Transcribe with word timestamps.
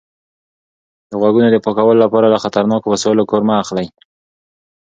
د 1.09 1.11
غوږونو 1.21 1.49
د 1.51 1.57
پاکولو 1.65 2.01
لپاره 2.05 2.27
له 2.33 2.37
خطرناکو 2.43 2.91
وسایلو 2.93 3.27
کار 3.31 3.41
مه 3.47 3.55
اخلئ. 3.63 3.87